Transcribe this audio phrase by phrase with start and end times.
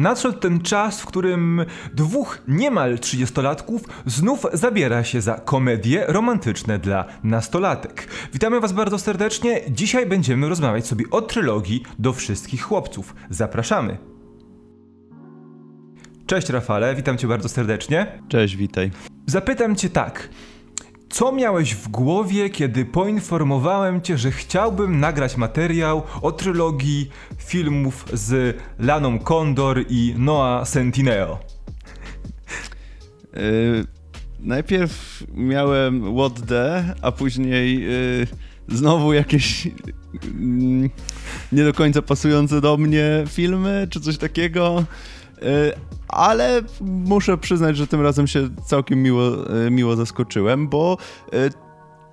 [0.00, 7.04] Nadszedł ten czas, w którym dwóch niemal trzydziestolatków znów zabiera się za komedie romantyczne dla
[7.22, 8.08] nastolatek.
[8.32, 9.60] Witamy Was bardzo serdecznie.
[9.70, 13.14] Dzisiaj będziemy rozmawiać sobie o trylogii do wszystkich chłopców.
[13.30, 13.98] Zapraszamy.
[16.26, 18.06] Cześć Rafale, witam Cię bardzo serdecznie.
[18.28, 18.90] Cześć, witaj.
[19.26, 20.28] Zapytam Cię tak.
[21.10, 28.56] Co miałeś w głowie, kiedy poinformowałem cię, że chciałbym nagrać materiał o trylogii filmów z
[28.78, 31.38] Laną Condor i Noah Centineo?
[33.32, 33.86] Yy,
[34.40, 38.26] najpierw miałem what the, a później yy,
[38.68, 39.72] znowu jakieś yy,
[41.52, 44.84] nie do końca pasujące do mnie filmy, czy coś takiego.
[45.42, 45.72] Yy,
[46.12, 50.96] ale muszę przyznać, że tym razem się całkiem miło, e, miło zaskoczyłem, bo
[51.32, 51.50] e,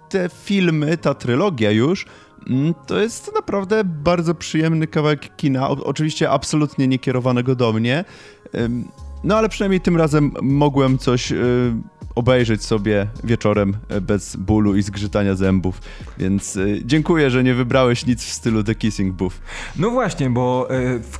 [0.09, 2.05] te filmy, ta trylogia już,
[2.49, 8.05] mm, to jest naprawdę bardzo przyjemny kawałek kina, oczywiście absolutnie niekierowanego do mnie,
[9.23, 11.33] no ale przynajmniej tym razem mogłem coś
[12.15, 15.81] obejrzeć sobie wieczorem bez bólu i zgrzytania zębów.
[16.17, 19.35] Więc dziękuję, że nie wybrałeś nic w stylu The Kissing Booth.
[19.75, 20.67] No właśnie, bo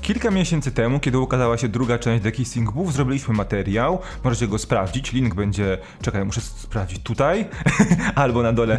[0.07, 3.99] kilka miesięcy temu, kiedy ukazała się druga część The Kissing Booth, zrobiliśmy materiał.
[4.23, 5.13] Możecie go sprawdzić.
[5.13, 5.77] Link będzie.
[6.01, 7.45] Czekaj, muszę sprawdzić tutaj
[8.15, 8.77] albo na dole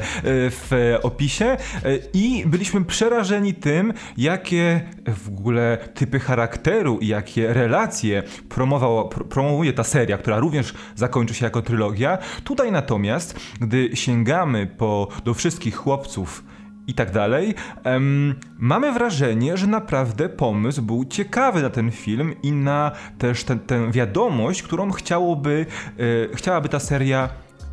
[0.50, 1.56] w opisie.
[2.12, 4.80] I byliśmy przerażeni tym, jakie
[5.16, 11.44] w ogóle typy charakteru i jakie relacje promowała, promowuje ta seria, która również zakończy się
[11.44, 16.44] jako trylogia Tutaj natomiast, gdy sięgamy po, do wszystkich chłopców
[16.88, 22.52] i tak dalej, um, mamy wrażenie, że naprawdę pomysł był ciekawy na ten film i
[22.52, 25.66] na też tę wiadomość, którą chciałoby,
[26.32, 27.28] e, chciałaby ta seria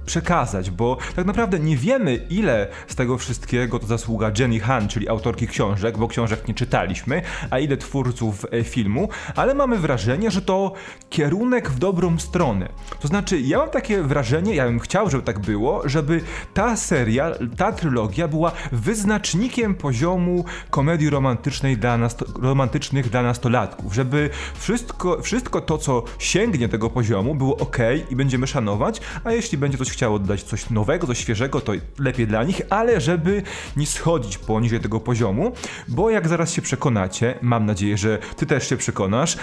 [0.06, 5.10] przekazać, bo tak naprawdę nie wiemy, ile z tego wszystkiego to zasługa Jenny Han, czyli
[5.10, 10.42] autorki książek, bo książek nie czytaliśmy, a ile twórców e, filmu, ale mamy wrażenie, że
[10.42, 10.74] to
[11.10, 12.70] kierunek w dobrą stronę.
[13.00, 16.22] To znaczy, ja mam takie wrażenie, ja bym chciał, żeby tak było, żeby
[16.54, 21.98] ta seria, ta trylogia była wyznacznikiem poziomu komedii romantycznej dla
[22.42, 27.78] romantycznych dla nastolatków, żeby wszystko, wszystko to, co sięgnie tego poziomu, było ok
[28.10, 32.28] i będziemy szanować, a jeśli będzie coś chciało dodać coś nowego, coś świeżego, to lepiej
[32.28, 33.44] dla nich, ale żeby
[33.78, 35.52] nie schodzić poniżej tego poziomu,
[35.88, 39.38] bo jak zaraz się przekonacie, mam nadzieję, że ty też się przekonasz,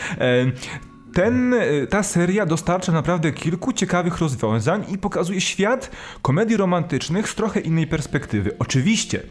[1.15, 5.91] ten, e, ta seria dostarcza naprawdę kilku ciekawych rozwiązań i pokazuje świat
[6.23, 8.59] komedii romantycznych z trochę innej perspektywy.
[8.59, 9.23] Oczywiście,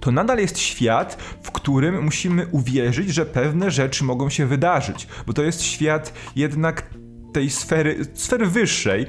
[0.00, 5.32] to nadal jest świat, w którym musimy uwierzyć, że pewne rzeczy mogą się wydarzyć, bo
[5.32, 6.90] to jest świat jednak
[7.32, 9.06] tej sfery, sfery wyższej,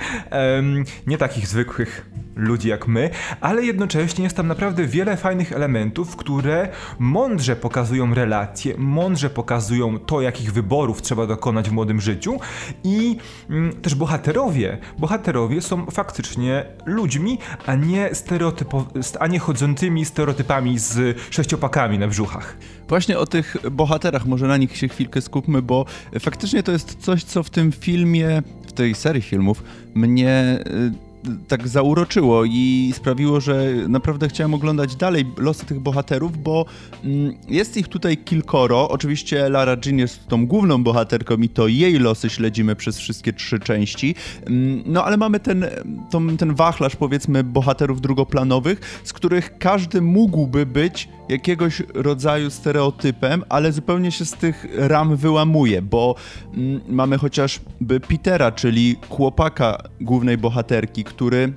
[1.08, 3.10] nie takich zwykłych ludzi jak my,
[3.42, 10.22] ale jednocześnie jest tam naprawdę wiele fajnych elementów, które mądrze pokazują relacje, mądrze pokazują to,
[10.22, 12.40] jakich wyborów trzeba dokonać w młodym życiu
[12.84, 13.18] i
[13.50, 14.78] mm, też bohaterowie.
[14.98, 22.58] Bohaterowie są faktycznie ludźmi, a nie, stereotypo- a nie chodzącymi stereotypami z sześciopakami na brzuchach.
[22.88, 25.86] Właśnie o tych bohaterach, może na nich się chwilkę skupmy, bo
[26.20, 29.64] faktycznie to jest coś, co w tym filmie, w tej serii filmów
[29.96, 31.13] mnie y,
[31.48, 36.66] tak zauroczyło i sprawiło, że naprawdę chciałem oglądać dalej losy tych bohaterów, bo
[37.04, 38.90] mm, jest ich tutaj kilkoro.
[38.90, 43.60] Oczywiście Lara Jean jest tą główną bohaterką i to jej losy śledzimy przez wszystkie trzy
[43.60, 44.16] części.
[44.46, 45.66] Mm, no ale mamy ten,
[46.12, 53.72] ten, ten wachlarz powiedzmy bohaterów drugoplanowych, z których każdy mógłby być jakiegoś rodzaju stereotypem, ale
[53.72, 56.16] zupełnie się z tych ram wyłamuje, bo
[56.54, 61.54] mm, mamy chociażby Petera, czyli chłopaka głównej bohaterki, który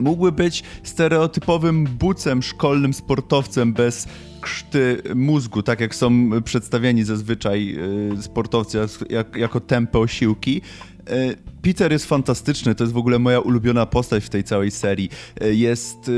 [0.00, 4.08] mógłby być stereotypowym bucem, szkolnym sportowcem bez
[4.40, 7.76] krzty mózgu, tak jak są przedstawiani zazwyczaj
[8.18, 8.78] y, sportowcy
[9.10, 10.62] jak, jako tempe osiłki.
[11.10, 15.10] Y, Peter jest fantastyczny, to jest w ogóle moja ulubiona postać w tej całej serii.
[15.42, 16.10] Y, jest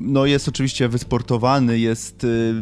[0.00, 2.54] no jest oczywiście wysportowany, jest, y,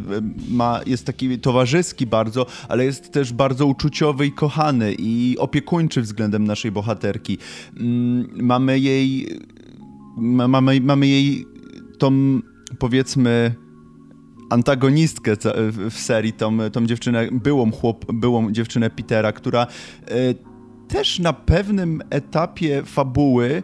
[0.49, 6.43] ma, jest taki towarzyski bardzo, ale jest też bardzo uczuciowy i kochany i opiekuńczy względem
[6.43, 7.37] naszej bohaterki.
[7.77, 9.39] Mm, mamy jej,
[10.17, 11.45] mamy, mamy jej
[11.97, 12.41] tą
[12.79, 13.55] powiedzmy
[14.49, 15.35] antagonistkę
[15.89, 19.67] w serii, tą, tą dziewczynę, byłą, chłop, byłą dziewczynę Petera, która
[20.11, 20.35] y,
[20.87, 23.63] też na pewnym etapie fabuły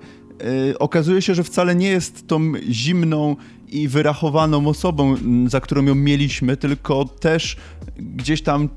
[0.80, 3.36] okazuje się, że wcale nie jest tą zimną
[3.72, 5.16] i wyrachowaną osobą,
[5.48, 7.58] za którą ją mieliśmy, tylko też
[7.98, 8.68] gdzieś tam y,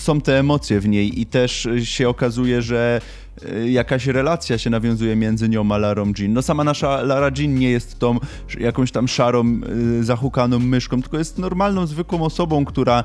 [0.00, 3.00] są te emocje w niej i też się okazuje, że
[3.42, 6.32] y, jakaś relacja się nawiązuje między nią a Larą Jean.
[6.32, 8.18] No sama nasza Lara Jean nie jest tą
[8.60, 9.60] jakąś tam szarą,
[10.00, 13.04] zahukaną myszką, tylko jest normalną, zwykłą osobą, która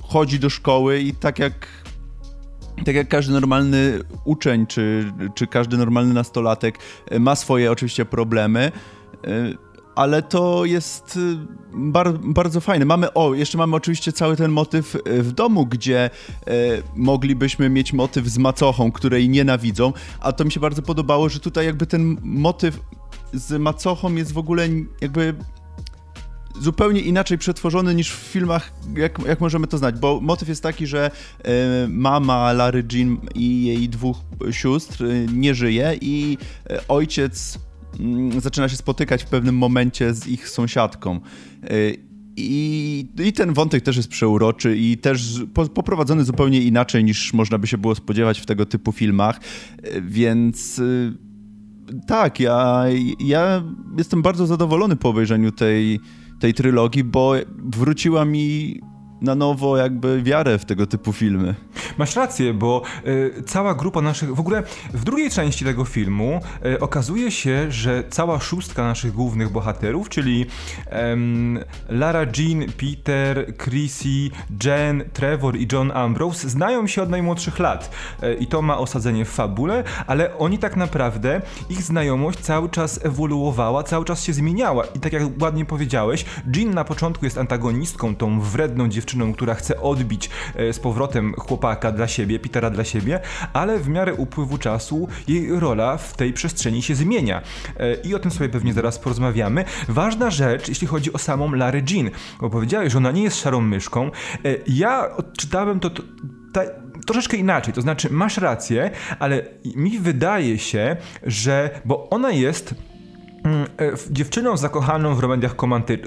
[0.00, 1.83] chodzi do szkoły i tak jak
[2.84, 6.78] tak jak każdy normalny uczeń, czy, czy każdy normalny nastolatek,
[7.20, 8.72] ma swoje oczywiście problemy,
[9.94, 11.18] ale to jest
[11.74, 12.84] bar, bardzo fajne.
[12.84, 16.10] Mamy, o, jeszcze mamy oczywiście cały ten motyw w domu, gdzie e,
[16.96, 21.66] moglibyśmy mieć motyw z macochą, której nienawidzą, a to mi się bardzo podobało, że tutaj
[21.66, 22.80] jakby ten motyw
[23.32, 24.68] z macochą jest w ogóle
[25.00, 25.34] jakby
[26.60, 30.86] zupełnie inaczej przetworzony niż w filmach, jak, jak możemy to znać, bo motyw jest taki,
[30.86, 31.10] że
[31.40, 34.16] y, mama Larry Jean i jej dwóch
[34.50, 36.38] sióstr y, nie żyje i
[36.70, 37.58] y, ojciec
[38.00, 41.20] mm, zaczyna się spotykać w pewnym momencie z ich sąsiadką.
[42.36, 45.42] I, I, ten wątek też jest przeuroczy i też
[45.74, 49.40] poprowadzony zupełnie inaczej niż można by się było spodziewać w tego typu filmach,
[50.02, 50.80] więc
[52.06, 52.84] tak, ja,
[53.20, 53.62] ja
[53.98, 56.00] jestem bardzo zadowolony po obejrzeniu tej,
[56.44, 58.80] tej trylogii, bo wróciła mi
[59.24, 61.54] na nowo jakby wiarę w tego typu filmy.
[61.98, 64.62] Masz rację, bo y, cała grupa naszych, w ogóle
[64.94, 70.46] w drugiej części tego filmu y, okazuje się, że cała szóstka naszych głównych bohaterów, czyli
[71.88, 74.30] Lara Jean, Peter, Chrissy,
[74.64, 77.90] Jen, Trevor i John Ambrose znają się od najmłodszych lat
[78.22, 83.00] y, i to ma osadzenie w fabule, ale oni tak naprawdę, ich znajomość cały czas
[83.04, 86.24] ewoluowała, cały czas się zmieniała i tak jak ładnie powiedziałeś,
[86.56, 91.34] Jean na początku jest antagonistką, tą wredną dziewczyną, dziewczyną, która chce odbić e, z powrotem
[91.38, 93.20] chłopaka dla siebie, Petera dla siebie,
[93.52, 97.42] ale w miarę upływu czasu jej rola w tej przestrzeni się zmienia.
[97.76, 99.64] E, I o tym sobie pewnie zaraz porozmawiamy.
[99.88, 103.60] Ważna rzecz, jeśli chodzi o samą Larry Jean, bo powiedziałeś, że ona nie jest szarą
[103.60, 104.06] myszką.
[104.06, 104.10] E,
[104.66, 106.02] ja odczytałem to, to
[107.06, 107.74] troszeczkę inaczej.
[107.74, 109.42] To znaczy, masz rację, ale
[109.76, 112.74] mi wydaje się, że bo ona jest
[114.10, 115.98] dziewczyną zakochaną w romediach, komanty...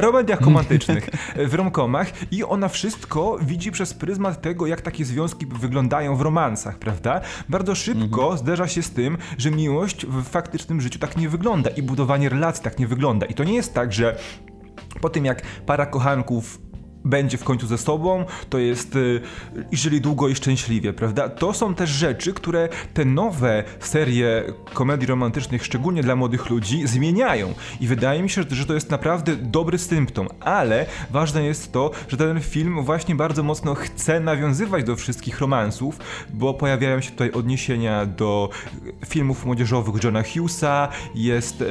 [0.00, 6.16] romediach komantycznych, w romkomach i ona wszystko widzi przez pryzmat tego, jak takie związki wyglądają
[6.16, 7.20] w romansach, prawda?
[7.48, 8.38] Bardzo szybko mhm.
[8.38, 12.64] zderza się z tym, że miłość w faktycznym życiu tak nie wygląda i budowanie relacji
[12.64, 13.26] tak nie wygląda.
[13.26, 14.16] I to nie jest tak, że
[15.00, 16.67] po tym jak para kochanków
[17.04, 19.20] będzie w końcu ze sobą, to jest y,
[19.70, 21.28] i żyli długo i szczęśliwie, prawda?
[21.28, 27.54] To są też rzeczy, które te nowe serie komedii romantycznych, szczególnie dla młodych ludzi, zmieniają.
[27.80, 32.16] I wydaje mi się, że to jest naprawdę dobry symptom, ale ważne jest to, że
[32.16, 35.98] ten film właśnie bardzo mocno chce nawiązywać do wszystkich romansów,
[36.34, 38.50] bo pojawiają się tutaj odniesienia do
[39.06, 41.64] filmów młodzieżowych Johna Hughesa, jest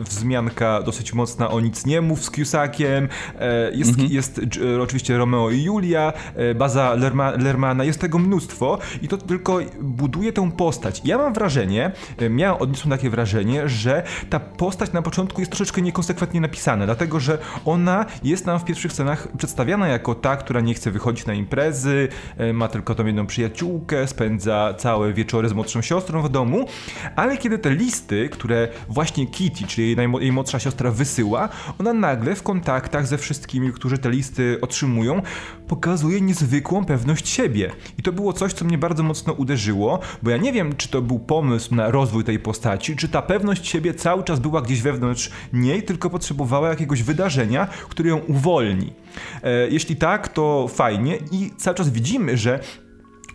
[0.00, 3.08] wzmianka dosyć mocna o Nic nie mów z Cusackiem,
[3.38, 4.12] e, jest, mhm.
[4.12, 4.40] jest
[4.82, 10.32] oczywiście Romeo i Julia, e, baza Lerma, Lermana, jest tego mnóstwo i to tylko buduje
[10.32, 11.02] tę postać.
[11.04, 15.82] Ja mam wrażenie, e, miałem odniosłem takie wrażenie, że ta postać na początku jest troszeczkę
[15.82, 20.74] niekonsekwentnie napisana, dlatego że ona jest nam w pierwszych scenach przedstawiana jako ta, która nie
[20.74, 22.08] chce wychodzić na imprezy,
[22.54, 26.66] ma tylko tą jedną przyjaciółkę, spędza całe wieczory z młodszą siostrą w domu,
[27.16, 31.48] ale kiedy te listy, które właśnie Kitty, czyli jej, jej młodsza siostra wysyła,
[31.78, 35.22] ona nagle w kontaktach ze wszystkimi, którzy te listy artysty otrzymują,
[35.68, 37.70] pokazuje niezwykłą pewność siebie.
[37.98, 41.02] I to było coś, co mnie bardzo mocno uderzyło, bo ja nie wiem, czy to
[41.02, 45.30] był pomysł na rozwój tej postaci, czy ta pewność siebie cały czas była gdzieś wewnątrz
[45.52, 48.92] niej, tylko potrzebowała jakiegoś wydarzenia, które ją uwolni.
[49.42, 52.60] E, jeśli tak, to fajnie i cały czas widzimy, że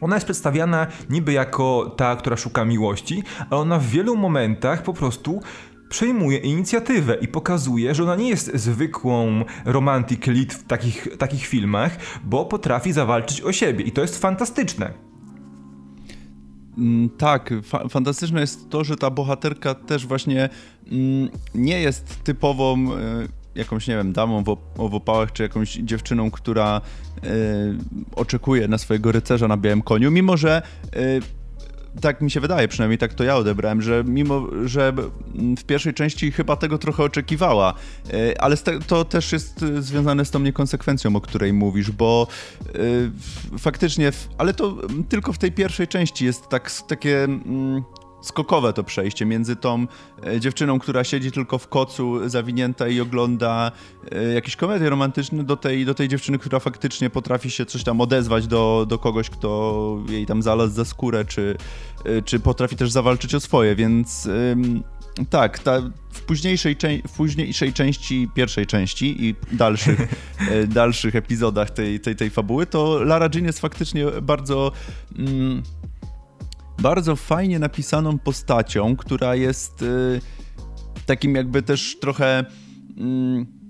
[0.01, 4.93] ona jest przedstawiana niby jako ta, która szuka miłości, ale ona w wielu momentach po
[4.93, 5.41] prostu
[5.93, 11.97] przejmuje inicjatywę i pokazuje, że ona nie jest zwykłą romantic lead w takich, takich filmach,
[12.23, 14.93] bo potrafi zawalczyć o siebie i to jest fantastyczne.
[16.77, 20.49] Mm, tak, fa fantastyczne jest to, że ta bohaterka też właśnie
[20.91, 22.97] mm, nie jest typową y,
[23.55, 26.81] jakąś, nie wiem, damą w, w opałach, czy jakąś dziewczyną, która
[27.17, 27.29] y,
[28.15, 30.61] oczekuje na swojego rycerza na białym koniu, mimo że
[30.95, 31.42] y,
[32.01, 34.93] tak mi się wydaje, przynajmniej tak to ja odebrałem, że mimo, że
[35.57, 37.73] w pierwszej części chyba tego trochę oczekiwała,
[38.13, 38.57] e, ale
[38.87, 42.27] to też jest związane z tą niekonsekwencją, o której mówisz, bo
[43.53, 44.77] e, faktycznie, ale to
[45.09, 47.83] tylko w tej pierwszej części jest tak, takie mm,
[48.23, 49.87] skokowe to przejście między tą
[50.25, 53.71] e, dziewczyną, która siedzi tylko w kocu zawinięta i ogląda
[54.11, 58.01] e, jakieś komedie romantyczne, do tej, do tej dziewczyny, która faktycznie potrafi się coś tam
[58.01, 61.57] odezwać do, do kogoś, kto jej tam zalazł za skórę, czy,
[62.05, 64.27] e, czy potrafi też zawalczyć o swoje, więc
[65.29, 66.77] tak, ta, w, późniejszej,
[67.07, 70.07] w późniejszej części, pierwszej części i dalszych,
[70.67, 74.71] dalszych epizodach tej, tej, tej fabuły, to Lara Jean jest faktycznie bardzo...
[75.17, 75.63] Mm,
[76.83, 80.21] bardzo fajnie napisaną postacią, która jest y,
[81.05, 82.45] takim jakby też trochę.
[82.97, 83.63] Y,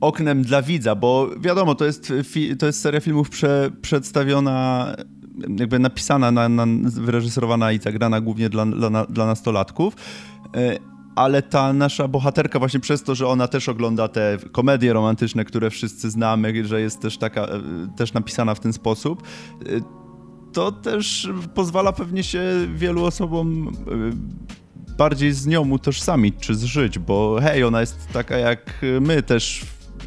[0.00, 2.12] oknem dla widza, bo wiadomo, to jest,
[2.58, 4.86] to jest seria filmów prze, przedstawiona
[5.58, 9.96] jakby napisana, na, na, wyreżyserowana i zagrana głównie dla, dla, dla nastolatków
[10.56, 10.78] e,
[11.14, 15.70] ale ta nasza bohaterka właśnie przez to, że ona też ogląda te komedie romantyczne, które
[15.70, 17.60] wszyscy znamy, że jest też taka, e,
[17.96, 20.03] też napisana w ten sposób, e,
[20.54, 22.42] to też pozwala pewnie się
[22.74, 23.76] wielu osobom
[24.98, 29.64] bardziej z nią utożsamić czy zżyć, bo hej, ona jest taka jak my też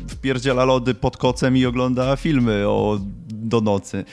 [0.08, 4.06] wpierdziela lody pod kocem i ogląda filmy o, do nocy.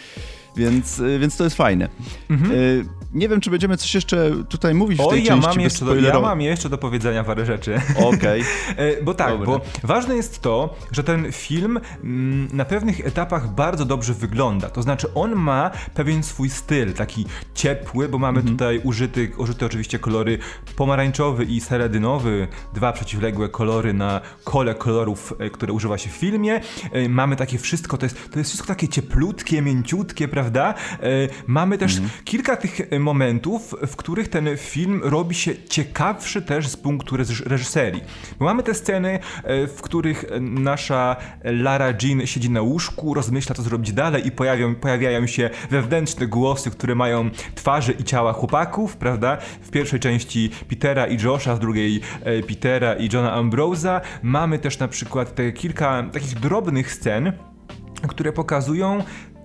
[0.56, 1.88] Więc, y, więc to jest fajne.
[2.30, 2.52] Mhm.
[2.52, 2.84] Y,
[3.14, 5.48] nie wiem, czy będziemy coś jeszcze tutaj mówić w tej ja części.
[5.48, 7.80] Mam jeszcze do, ja mam jeszcze do powiedzenia parę rzeczy.
[7.96, 8.40] Okej.
[8.40, 8.44] Okay.
[8.76, 13.84] E, bo tak, bo ważne jest to, że ten film mm, na pewnych etapach bardzo
[13.84, 14.68] dobrze wygląda.
[14.68, 18.56] To znaczy, on ma pewien swój styl, taki ciepły, bo mamy mhm.
[18.56, 20.38] tutaj użyty, użyte oczywiście kolory
[20.76, 26.60] pomarańczowy i seradynowy, dwa przeciwległe kolory na kole kolorów, e, które używa się w filmie.
[26.92, 30.74] E, mamy takie wszystko, to jest, to jest wszystko takie cieplutkie, mięciutkie, prawda?
[31.46, 32.10] Mamy też mhm.
[32.24, 38.02] kilka tych momentów, w których ten film robi się ciekawszy też z punktu reżyserii.
[38.38, 43.62] Bo mamy te sceny, e, w których nasza Lara Jean siedzi na łóżku, rozmyśla co
[43.62, 49.36] zrobić dalej i pojawią, pojawiają się wewnętrzne głosy, które mają twarze i ciała chłopaków, prawda?
[49.62, 54.00] W pierwszej części Petera i Josha, w drugiej e, Petera i Johna Ambrosa.
[54.22, 57.32] Mamy też na przykład te kilka takich drobnych scen,
[58.08, 59.02] które pokazują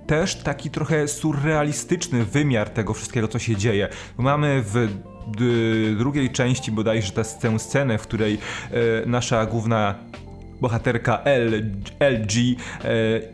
[0.10, 3.88] też taki trochę surrealistyczny wymiar tego wszystkiego, co się dzieje.
[4.18, 4.88] Mamy w
[5.98, 7.12] drugiej części bodajże
[7.42, 9.96] tę scenę, w której e, nasza główna
[10.62, 12.56] bohaterka L, LG e,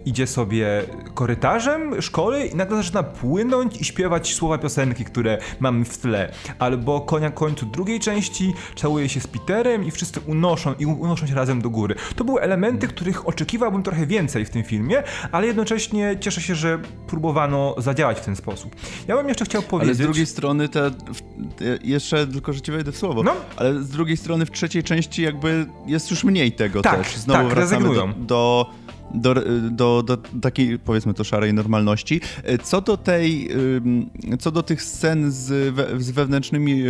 [0.05, 5.98] idzie sobie korytarzem szkoły i nagle zaczyna płynąć i śpiewać słowa piosenki, które mamy w
[5.98, 6.32] tle.
[6.60, 11.36] Albo konia końcu drugiej części całuje się z Peterem i wszyscy unoszą i unoszą się
[11.36, 11.96] razem do góry.
[12.15, 16.79] To były elementy, których oczekiwałbym trochę więcej w tym filmie, ale jednocześnie cieszę się, że
[17.08, 18.75] próbowano zadziałać w ten sposób.
[19.08, 19.89] Ja bym jeszcze chciał powiedzieć...
[19.89, 20.91] Ale z drugiej strony te...
[21.84, 23.24] Jeszcze tylko, że ci wejdę w słowo.
[23.24, 23.36] No.
[23.55, 27.39] Ale z drugiej strony w trzeciej części jakby jest już mniej tego tak, też znowu
[27.39, 28.65] tak, wracamy do, do
[29.13, 29.36] do,
[29.72, 32.22] do, do, takiej, powiedzmy to, szarej normalności.
[32.63, 33.50] Co do tej,
[34.39, 36.84] co do tych scen z, z wewnętrznymi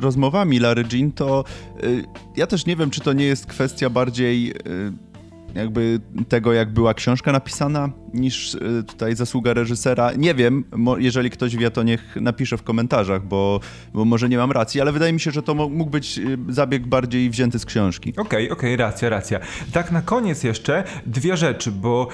[0.00, 1.44] rozmowami Larry Jean, to
[1.84, 2.04] y,
[2.36, 4.54] ja też nie wiem, czy to nie jest kwestia bardziej y,
[5.54, 10.12] jakby tego, jak była książka napisana, niż e, tutaj zasługa reżysera.
[10.12, 10.64] Nie wiem,
[10.98, 13.60] jeżeli ktoś wie, to niech napisze w komentarzach, bo,
[13.94, 16.86] bo może nie mam racji, ale wydaje mi się, że to mógł być e, zabieg
[16.86, 18.10] bardziej wzięty z książki.
[18.10, 19.40] Okej, okay, okej, okay, racja, racja.
[19.72, 22.08] Tak na koniec jeszcze dwie rzeczy, bo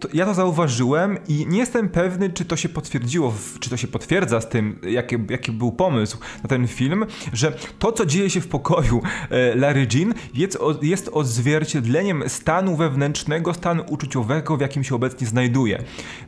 [0.00, 3.88] to, ja to zauważyłem i nie jestem pewny, czy to się potwierdziło, czy to się
[3.88, 8.40] potwierdza z tym, jaki, jaki był pomysł na ten film, że to, co dzieje się
[8.40, 14.94] w pokoju e, Larry Jean jest, jest odzwierciedleniem stanu wewnętrznego, stanu uczuciowego, w jakim się
[14.94, 15.37] obecnie znajduje.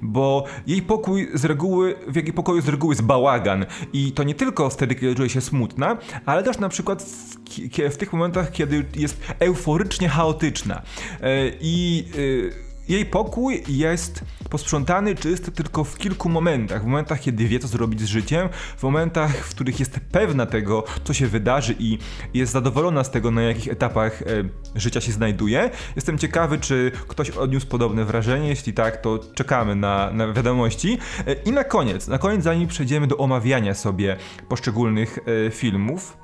[0.03, 3.67] Bo jej pokój z reguły, w jej pokoju z reguły jest bałagan.
[3.93, 7.37] I to nie tylko wtedy, kiedy czuje się smutna, ale też na przykład w,
[7.91, 10.83] w tych momentach, kiedy jest euforycznie chaotyczna.
[11.21, 16.83] E, I y, jej pokój jest posprzątany czysty tylko w kilku momentach.
[16.83, 20.85] W momentach, kiedy wie, co zrobić z życiem, w momentach, w których jest pewna tego,
[21.05, 21.99] co się wydarzy i
[22.35, 24.27] jest zadowolona z tego, na jakich etapach e,
[24.75, 25.71] życia się znajduje.
[25.97, 28.49] Jestem ciekawy, czy ktoś odniósł podobne wrażenie.
[28.49, 30.99] Jeśli tak, to czekamy na, na wiadomości.
[31.27, 34.17] E, I na koniec, na koniec, zanim przejdziemy do omawiania sobie
[34.49, 36.17] poszczególnych e, filmów,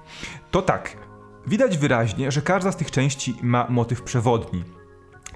[0.51, 0.97] to tak.
[1.47, 4.76] Widać wyraźnie, że każda z tych części ma motyw przewodni.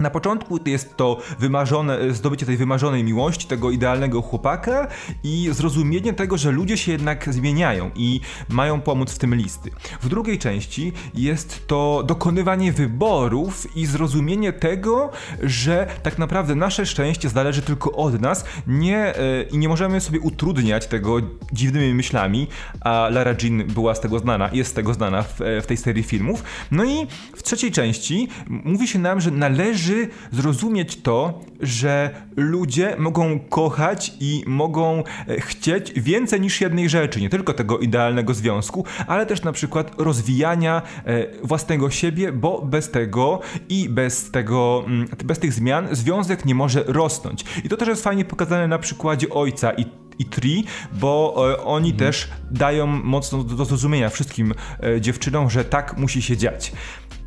[0.01, 4.89] Na początku jest to wymarzone, zdobycie tej wymarzonej miłości, tego idealnego chłopaka
[5.25, 9.71] i zrozumienie tego, że ludzie się jednak zmieniają i mają pomóc w tym listy.
[10.03, 15.11] W drugiej części jest to dokonywanie wyborów i zrozumienie tego,
[15.43, 20.21] że tak naprawdę nasze szczęście zależy tylko od nas nie, e, i nie możemy sobie
[20.21, 21.17] utrudniać tego
[21.53, 22.47] dziwnymi myślami,
[22.81, 26.03] a Lara Jean była z tego znana, jest z tego znana w, w tej serii
[26.03, 26.43] filmów.
[26.71, 32.97] No i w trzeciej części mówi się nam, że należy należy zrozumieć to, że ludzie
[32.99, 38.85] mogą kochać i mogą e, chcieć więcej niż jednej rzeczy, nie tylko tego idealnego związku,
[39.07, 45.09] ale też na przykład rozwijania e, własnego siebie, bo bez tego i bez tego, mm,
[45.25, 47.45] bez tych zmian związek nie może rosnąć.
[47.65, 49.85] I to też jest fajnie pokazane na przykładzie ojca i
[50.19, 52.13] i Tree, bo e, oni mhm.
[52.13, 54.55] też dają mocno do, do zrozumienia wszystkim
[55.01, 56.73] dziewczynom, że tak musi się dziać.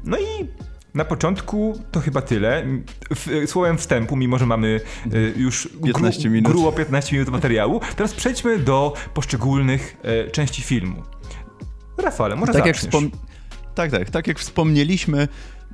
[0.03, 0.48] No i
[0.93, 2.65] na początku to chyba tyle.
[3.45, 4.79] Słowem wstępu, mimo że mamy
[5.13, 6.51] e, już 15 minut.
[6.51, 11.03] grubo 15 minut materiału, teraz przejdźmy do poszczególnych e, części filmu.
[11.97, 13.09] Rafale, może tak jak wspom-
[13.75, 14.09] Tak, tak.
[14.09, 15.27] Tak jak wspomnieliśmy,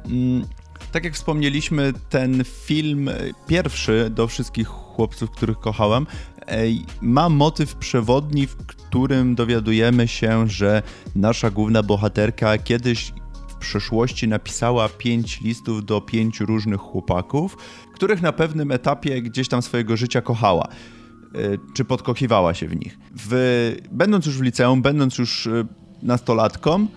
[0.05, 0.45] mm,
[0.91, 3.09] tak jak wspomnieliśmy, ten film
[3.47, 6.07] pierwszy do wszystkich chłopców, których kochałam,
[7.01, 10.83] ma motyw przewodni, w którym dowiadujemy się, że
[11.15, 13.13] nasza główna bohaterka kiedyś
[13.59, 17.57] przeszłości napisała pięć listów do pięciu różnych chłopaków,
[17.93, 21.37] których na pewnym etapie gdzieś tam swojego życia kochała e,
[21.73, 22.97] czy podkochiwała się w nich.
[23.15, 25.65] W, będąc już w liceum, będąc już e,
[26.01, 26.87] nastolatką, e,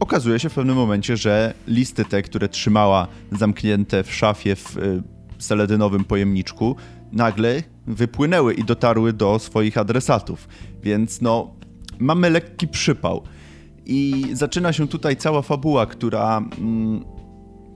[0.00, 4.76] okazuje się w pewnym momencie, że listy te, które trzymała zamknięte w szafie w
[5.38, 6.76] seledynowym pojemniczku,
[7.12, 10.48] nagle wypłynęły i dotarły do swoich adresatów.
[10.82, 11.54] Więc no,
[11.98, 13.22] mamy lekki przypał.
[13.90, 17.04] I zaczyna się tutaj cała fabuła, która mm,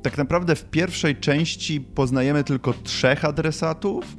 [0.02, 4.16] tak naprawdę w pierwszej części poznajemy tylko trzech adresatów.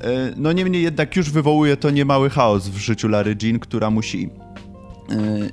[0.00, 4.30] E, no niemniej jednak już wywołuje to niemały chaos w życiu Lary Jean, która musi
[5.08, 5.50] yy,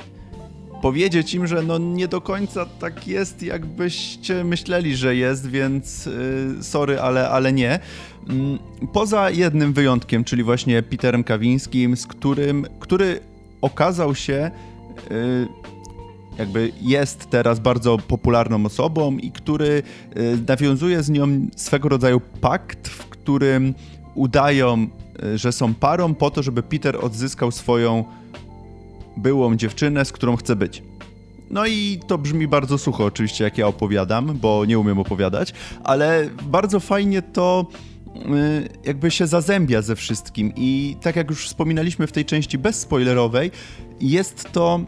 [0.82, 6.63] powiedzieć im, że no nie do końca tak jest, jakbyście myśleli, że jest, więc yy,
[6.63, 7.80] sorry, ale, ale nie.
[8.30, 8.60] Mm,
[8.94, 13.20] poza jednym wyjątkiem, czyli właśnie Peterem Kawińskim, z którym, który
[13.62, 14.52] okazał się
[16.38, 19.84] jakby jest teraz bardzo popularną osobą i który
[20.18, 23.74] y, nawiązuje z nią swego rodzaju pakt, w którym
[24.16, 24.88] udają,
[25.24, 28.04] y, że są parą po to, żeby Peter odzyskał swoją
[29.18, 30.84] byłą dziewczynę, z którą chce być.
[31.50, 36.30] No i to brzmi bardzo sucho oczywiście, jak ja opowiadam, bo nie umiem opowiadać, ale
[36.44, 37.68] bardzo fajnie to
[38.16, 43.52] Y, jakby się zazębia ze wszystkim i tak jak już wspominaliśmy w tej części bezspoilerowej,
[44.02, 44.80] jest to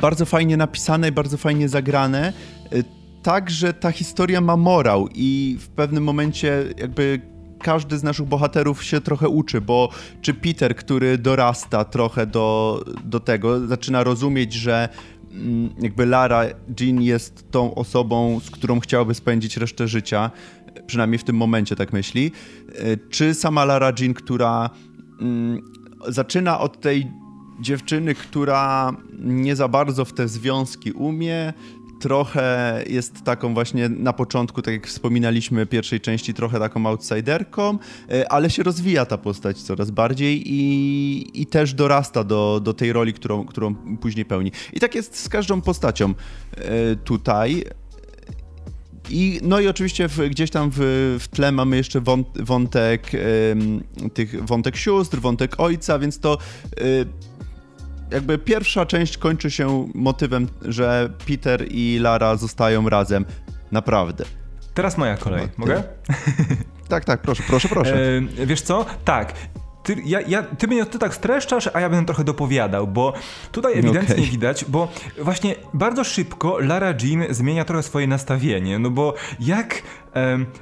[0.00, 2.32] bardzo fajnie napisane bardzo fajnie zagrane,
[2.72, 2.84] y,
[3.22, 7.20] tak, że ta historia ma morał i w pewnym momencie jakby
[7.58, 9.88] każdy z naszych bohaterów się trochę uczy, bo
[10.20, 14.88] czy Peter, który dorasta trochę do, do tego, zaczyna rozumieć, że
[15.32, 16.44] mm, jakby Lara
[16.80, 20.30] Jean jest tą osobą, z którą chciałby spędzić resztę życia,
[20.86, 22.32] przynajmniej w tym momencie tak myśli,
[22.68, 24.70] e, czy sama Lara Jean, która
[25.20, 25.62] mm,
[26.08, 27.06] zaczyna od tej
[27.60, 31.52] dziewczyny, która nie za bardzo w te związki umie,
[31.98, 37.78] trochę jest taką właśnie na początku, tak jak wspominaliśmy pierwszej części, trochę taką outsiderką,
[38.10, 42.92] e, ale się rozwija ta postać coraz bardziej i, i też dorasta do, do tej
[42.92, 44.52] roli, którą, którą później pełni.
[44.72, 46.14] I tak jest z każdą postacią
[46.56, 47.64] e, tutaj.
[49.10, 50.78] I, no i oczywiście w, gdzieś tam w,
[51.20, 53.10] w tle mamy jeszcze wąt, wątek
[54.14, 56.38] tych wątek sióstr, wątek ojca, więc to
[56.80, 57.06] y,
[58.10, 63.24] jakby pierwsza część kończy się motywem, że Peter i Lara zostają razem.
[63.72, 64.24] Naprawdę.
[64.74, 65.48] Teraz moja kolej.
[65.56, 65.82] Mogę?
[66.88, 67.96] Tak, tak, proszę, proszę, proszę.
[68.38, 68.86] E, wiesz co?
[69.04, 69.34] Tak
[69.88, 73.12] ty, ja, ja, ty mnie ty tak streszczasz, a ja będę trochę dopowiadał, bo
[73.52, 74.26] tutaj ewidentnie okay.
[74.26, 79.82] widać, bo właśnie bardzo szybko Lara Jean zmienia trochę swoje nastawienie, no bo jak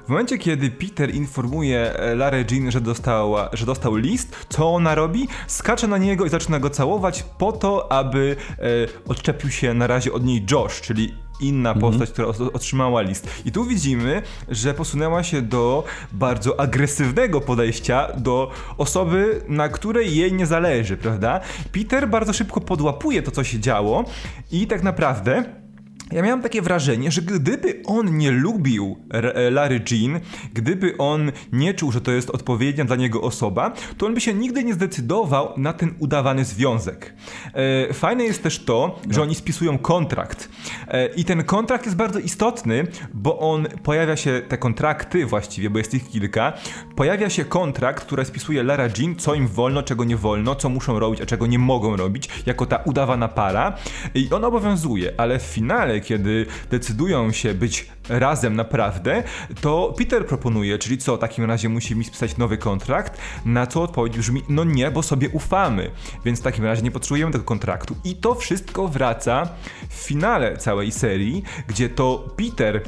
[0.06, 4.94] w momencie, kiedy Peter informuje e, Larę Jean, że, dostała, że dostał list, co ona
[4.94, 5.28] robi?
[5.46, 8.62] Skacze na niego i zaczyna go całować po to, aby e,
[9.08, 11.92] odczepił się na razie od niej Josh, czyli inna mhm.
[11.92, 13.28] postać, która otrzymała list.
[13.44, 20.32] I tu widzimy, że posunęła się do bardzo agresywnego podejścia do osoby, na której jej
[20.32, 21.40] nie zależy, prawda?
[21.72, 24.04] Peter bardzo szybko podłapuje to, co się działo
[24.52, 25.65] i tak naprawdę
[26.12, 30.20] ja miałem takie wrażenie, że gdyby on nie lubił e, Larry Jean,
[30.54, 34.34] gdyby on nie czuł, że to jest odpowiednia dla niego osoba, to on by się
[34.34, 37.14] nigdy nie zdecydował na ten udawany związek.
[37.54, 40.48] E, fajne jest też to, że oni spisują kontrakt.
[40.88, 45.78] E, I ten kontrakt jest bardzo istotny, bo on pojawia się, te kontrakty właściwie, bo
[45.78, 46.52] jest ich kilka,
[46.96, 50.98] pojawia się kontrakt, który spisuje Lara Jean, co im wolno, czego nie wolno, co muszą
[50.98, 53.76] robić, a czego nie mogą robić, jako ta udawana para.
[54.14, 59.22] I on obowiązuje, ale w finale kiedy decydują się być razem naprawdę,
[59.60, 63.82] to Peter proponuje, czyli co, w takim razie musi mi spisać nowy kontrakt, na co
[63.82, 65.90] odpowiedź brzmi, no nie, bo sobie ufamy,
[66.24, 67.96] więc w takim razie nie potrzebujemy tego kontraktu.
[68.04, 69.48] I to wszystko wraca
[69.88, 72.82] w finale całej serii, gdzie to Peter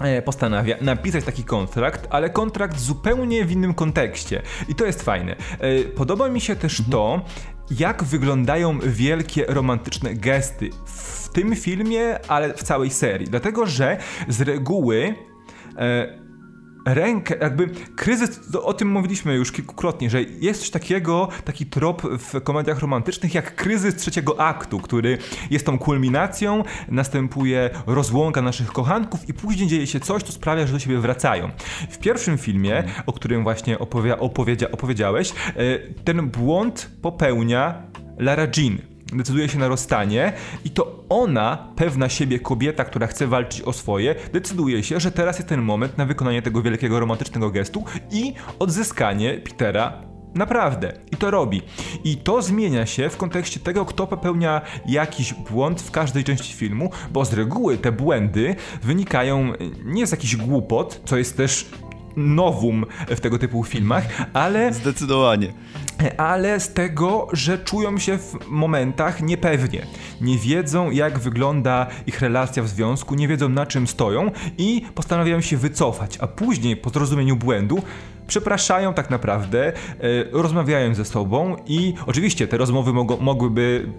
[0.00, 4.42] e, postanawia napisać taki kontrakt, ale kontrakt zupełnie w innym kontekście.
[4.68, 5.36] I to jest fajne.
[5.58, 7.24] E, podoba mi się też to,
[7.70, 13.26] jak wyglądają wielkie romantyczne gesty w tym filmie, ale w całej serii.
[13.26, 13.98] Dlatego, że
[14.28, 15.14] z reguły
[15.76, 16.21] e,
[16.84, 22.40] rękę, jakby kryzys, o tym mówiliśmy już kilkukrotnie, że jest coś takiego, taki trop w
[22.40, 25.18] komediach romantycznych jak kryzys trzeciego aktu, który
[25.50, 30.72] jest tą kulminacją, następuje rozłąka naszych kochanków i później dzieje się coś, co sprawia, że
[30.72, 31.50] do siebie wracają.
[31.90, 33.78] W pierwszym filmie, o którym właśnie
[34.18, 35.34] opowiedzia, opowiedziałeś, e,
[36.04, 37.82] ten błąd popełnia
[38.18, 40.32] Lara Jean decyduje się na rozstanie
[40.64, 45.38] i to ona, pewna siebie kobieta, która chce walczyć o swoje, decyduje się, że teraz
[45.38, 50.92] jest ten moment na wykonanie tego wielkiego romantycznego gestu i odzyskanie Petera Naprawdę.
[51.10, 51.62] I to robi.
[52.04, 56.90] I to zmienia się w kontekście tego, kto popełnia jakiś błąd w każdej części filmu,
[57.10, 59.52] bo z reguły te błędy wynikają
[59.84, 61.70] nie z jakichś głupot, co jest też
[62.16, 64.72] nowum w tego typu filmach, ale.
[64.72, 65.52] Zdecydowanie.
[66.16, 69.86] Ale z tego, że czują się w momentach niepewnie.
[70.20, 75.40] Nie wiedzą, jak wygląda ich relacja w związku, nie wiedzą, na czym stoją i postanawiają
[75.40, 77.82] się wycofać, a później, po zrozumieniu błędu,
[78.26, 79.72] przepraszają tak naprawdę, e,
[80.32, 83.92] rozmawiają ze sobą i oczywiście te rozmowy mogą, mogłyby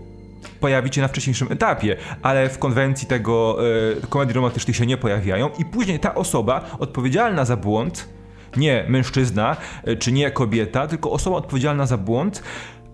[0.60, 3.58] pojawić się na wcześniejszym etapie, ale w konwencji tego
[4.02, 5.50] e, komedii romantycznych się nie pojawiają.
[5.60, 8.10] I później ta osoba odpowiedzialna za błąd,
[8.58, 12.44] nie mężczyzna e, czy nie kobieta, tylko osoba odpowiedzialna za błąd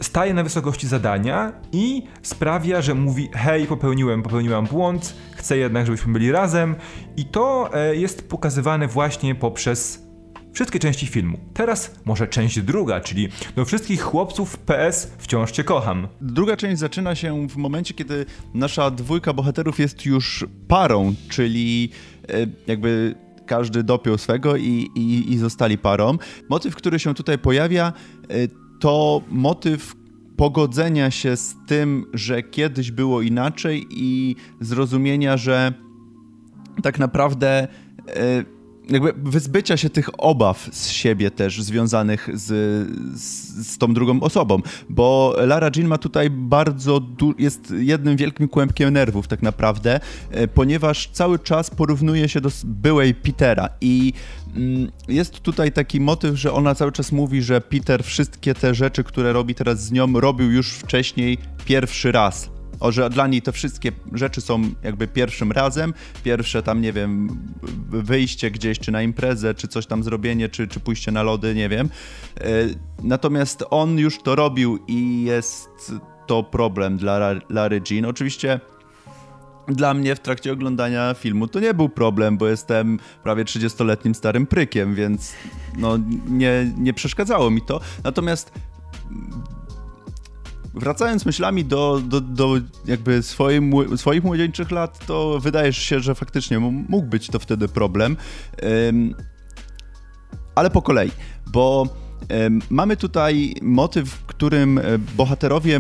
[0.02, 6.14] staje na wysokości zadania i sprawia, że mówi hej, popełniłem, popełniłam błąd, chcę jednak, żebyśmy
[6.14, 6.76] byli razem
[7.18, 10.09] i to e, jest pokazywane właśnie poprzez
[10.54, 11.40] wszystkie części filmu.
[11.54, 16.08] Teraz może część druga, czyli do wszystkich chłopców PS wciąż cię kocham.
[16.22, 21.90] Druga część zaczyna się w momencie, kiedy nasza dwójka bohaterów jest już parą, czyli
[22.30, 26.18] e, jakby każdy dopiął swego i, i, i zostali parą.
[26.50, 27.94] Motyw, który się tutaj pojawia,
[28.30, 28.34] e,
[28.80, 29.96] to motyw
[30.38, 35.74] pogodzenia się z tym, że kiedyś było inaczej i zrozumienia, że
[36.84, 37.68] tak naprawdę
[38.08, 38.59] e,
[38.90, 42.46] jakby wyzbycia się tych obaw z siebie też związanych z,
[43.20, 47.02] z, z tą drugą osobą, bo Lara Jean ma tutaj bardzo,
[47.38, 50.00] jest jednym wielkim kłębkiem nerwów tak naprawdę,
[50.32, 54.14] e, ponieważ cały czas porównuje się do byłej Petera i
[54.56, 59.04] mm, jest tutaj taki motyw, że ona cały czas mówi, że Peter wszystkie te rzeczy,
[59.04, 63.52] które robi teraz z nią, robił już wcześniej pierwszy raz o, że dla niej te
[63.52, 67.38] wszystkie rzeczy są jakby pierwszym razem, pierwsze tam, nie wiem,
[67.90, 71.70] wyjście gdzieś, czy na imprezę, czy coś tam zrobienie, czy, czy pójście na lody, nie
[71.70, 71.90] wiem.
[72.42, 72.46] E,
[73.04, 75.92] natomiast on już to robił i jest
[76.28, 78.06] to problem dla Larry Jean.
[78.06, 78.60] Oczywiście
[79.68, 84.48] dla mnie w trakcie oglądania filmu to nie był problem, bo jestem prawie 30-letnim starym
[84.48, 85.34] prykiem, więc
[85.78, 87.80] no nie, nie przeszkadzało mi to.
[88.04, 88.52] Natomiast
[90.74, 92.56] wracając myślami do, do, do
[92.86, 98.18] jakby swoim, swoich młodzieńczych lat, to wydaje się, że faktycznie mógł być to wtedy problem.
[100.56, 101.12] Ale po kolei,
[101.54, 101.88] bo
[102.70, 105.80] mamy tutaj motyw, w którym e, bohaterowie,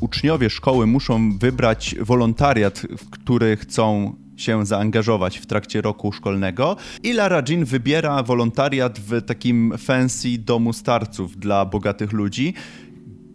[0.00, 7.12] uczniowie szkoły muszą wybrać wolontariat, w który chcą się zaangażować w trakcie roku szkolnego i
[7.12, 12.54] Lara Jean wybiera wolontariat w takim fancy domu starców dla bogatych ludzi,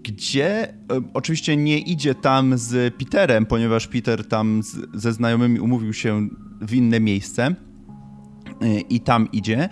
[0.03, 0.73] gdzie e,
[1.13, 6.29] oczywiście nie idzie tam z Peterem, ponieważ Peter tam z, ze znajomymi umówił się
[6.61, 7.55] w inne miejsce
[8.61, 9.59] e, i tam idzie.
[9.59, 9.69] E,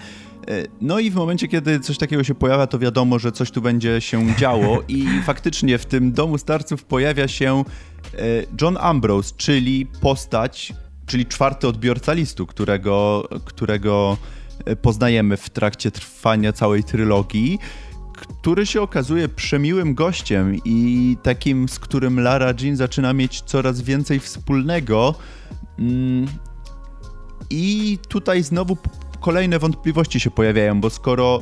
[0.82, 4.02] no i w momencie, kiedy coś takiego się pojawia, to wiadomo, że coś tu będzie
[4.02, 7.64] się działo i faktycznie w tym domu starców pojawia się
[8.62, 10.74] John Ambrose, czyli postać,
[11.06, 14.18] czyli czwarty odbiorca listu, którego, którego
[14.82, 17.60] poznajemy w trakcie trwania całej trylogii
[18.20, 24.20] który się okazuje przemiłym gościem i takim, z którym Lara Jean zaczyna mieć coraz więcej
[24.20, 25.16] wspólnego.
[25.80, 26.28] Mm,
[27.50, 28.78] I tutaj znowu
[29.20, 31.42] kolejne wątpliwości się pojawiają, bo skoro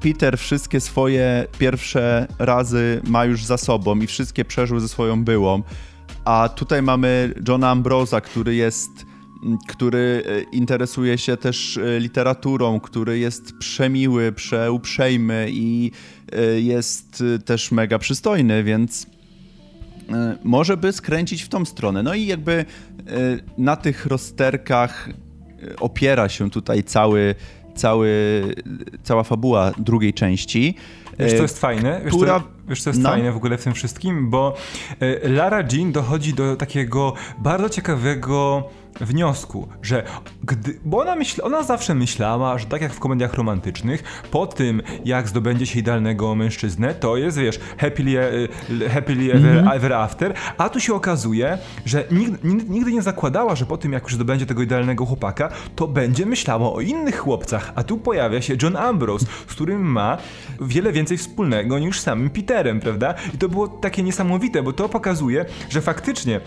[0.00, 5.62] Peter wszystkie swoje pierwsze razy ma już za sobą i wszystkie przeżył ze swoją byłą,
[6.24, 8.90] a tutaj mamy Johna Ambrosa, który jest
[9.68, 15.90] który e, interesuje się też e, literaturą, który jest przemiły, przeuprzejmy i
[16.32, 19.06] e, jest też mega przystojny, więc
[20.44, 22.02] może by skręcić w tą stronę.
[22.02, 22.64] No i jakby
[23.58, 25.08] na tych rozterkach
[25.80, 27.34] opiera się tutaj cały,
[27.74, 28.10] cały,
[29.02, 30.74] cała fabuła drugiej części.
[31.18, 32.00] Wiesz, co jest fajne?
[32.04, 32.40] Wiesz, która...
[32.40, 33.08] co, wiesz, co jest no.
[33.08, 34.30] fajne w ogóle w tym wszystkim?
[34.30, 34.56] Bo
[35.22, 38.68] Lara Jean dochodzi do takiego bardzo ciekawego
[39.00, 40.02] wniosku, że
[40.44, 44.82] gdy, bo ona, myśl, ona zawsze myślała, że tak jak w komediach romantycznych, po tym
[45.04, 48.48] jak zdobędzie się idealnego mężczyznę, to jest, wiesz, happily,
[48.94, 49.76] happily ever, mm -hmm.
[49.76, 54.02] ever after, a tu się okazuje, że nigdy, nigdy nie zakładała, że po tym jak
[54.02, 58.56] już zdobędzie tego idealnego chłopaka, to będzie myślała o innych chłopcach, a tu pojawia się
[58.62, 60.18] John Ambrose, z którym ma
[60.60, 63.14] wiele więcej wspólnego niż samym Peterem, prawda?
[63.34, 66.40] I to było takie niesamowite, bo to pokazuje, że faktycznie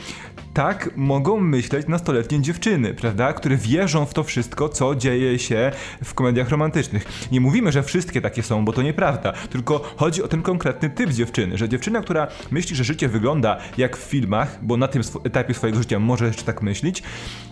[0.59, 3.33] tak mogą myśleć nastoletnie dziewczyny, prawda?
[3.33, 5.71] Które wierzą w to wszystko, co dzieje się
[6.03, 7.27] w komediach romantycznych.
[7.31, 9.31] Nie mówimy, że wszystkie takie są, bo to nieprawda.
[9.31, 13.97] Tylko chodzi o ten konkretny typ dziewczyny, że dziewczyna, która myśli, że życie wygląda jak
[13.97, 17.03] w filmach, bo na tym etapie swojego życia może jeszcze tak myśleć,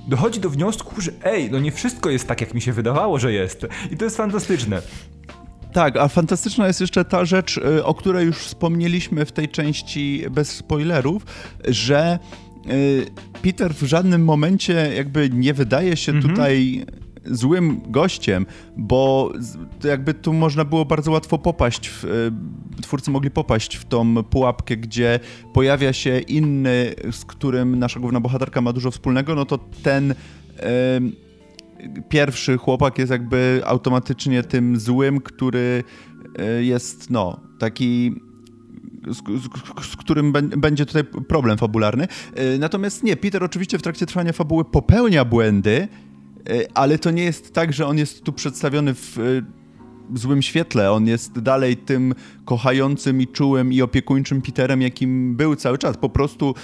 [0.08, 3.34] dochodzi do wniosku, że ej, no nie wszystko jest tak, jak mi się wydawało, że
[3.34, 3.67] jest.
[3.91, 4.82] I to jest fantastyczne.
[5.74, 10.26] Tak, a fantastyczna jest jeszcze ta rzecz, y, o której już wspomnieliśmy w tej części
[10.32, 11.24] bez spoilerów,
[11.67, 12.20] że
[13.41, 16.34] Peter w żadnym momencie jakby nie wydaje się mhm.
[16.34, 16.86] tutaj
[17.32, 18.46] złym gościem,
[18.78, 19.32] bo
[19.84, 24.78] jakby tu można było bardzo łatwo popaść, w, y, twórcy mogli popaść w tą pułapkę,
[24.78, 25.20] gdzie
[25.54, 30.13] pojawia się inny, z którym nasza główna bohaterka ma dużo wspólnego, no to ten
[32.10, 35.84] pierwszy chłopak jest jakby automatycznie tym złym, który
[36.60, 38.15] jest, no, taki
[39.10, 42.08] z, z, z, którym będzie tutaj problem fabularny.
[42.36, 45.88] E, natomiast nie, Peter oczywiście w trakcie trwania fabuły popełnia błędy,
[46.50, 49.17] e, ale to nie jest tak, że on jest tu przedstawiony w
[50.13, 50.91] złym świetle.
[50.91, 52.13] On jest dalej tym
[52.46, 55.98] kochającym i czułym i opiekuńczym Peterem, jakim był cały czas.
[55.98, 56.56] Po prostu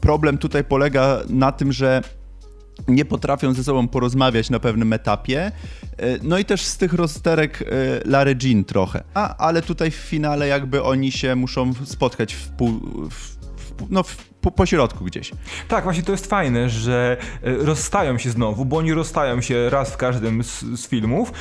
[0.00, 2.02] problem tutaj polega na tym, że
[2.88, 5.52] nie potrafią ze sobą porozmawiać na pewnym etapie.
[5.96, 7.64] E, no i też z tych rozterek e,
[8.04, 9.04] Larry Jean trochę.
[9.14, 13.36] A, ale tutaj w finale jakby oni się muszą spotkać w, pół, w,
[13.90, 15.30] no, w po, po środku gdzieś.
[15.68, 19.92] Tak, właśnie to jest fajne, że e, rozstają się znowu, bo oni rozstają się raz
[19.92, 21.32] w każdym z, z filmów